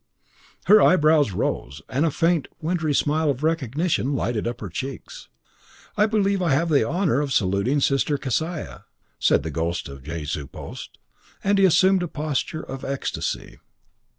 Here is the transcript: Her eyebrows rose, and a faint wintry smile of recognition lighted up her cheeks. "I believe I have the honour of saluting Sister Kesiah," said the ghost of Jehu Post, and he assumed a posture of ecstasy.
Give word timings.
Her 0.65 0.81
eyebrows 0.81 1.29
rose, 1.29 1.83
and 1.87 2.07
a 2.07 2.09
faint 2.09 2.47
wintry 2.59 2.95
smile 2.95 3.29
of 3.29 3.43
recognition 3.43 4.15
lighted 4.15 4.47
up 4.47 4.59
her 4.59 4.67
cheeks. 4.69 5.29
"I 5.95 6.07
believe 6.07 6.41
I 6.41 6.53
have 6.53 6.69
the 6.69 6.83
honour 6.83 7.21
of 7.21 7.31
saluting 7.31 7.81
Sister 7.81 8.17
Kesiah," 8.17 8.85
said 9.19 9.43
the 9.43 9.51
ghost 9.51 9.87
of 9.87 10.01
Jehu 10.01 10.47
Post, 10.47 10.97
and 11.43 11.59
he 11.59 11.65
assumed 11.65 12.01
a 12.01 12.07
posture 12.07 12.63
of 12.63 12.83
ecstasy. 12.83 13.59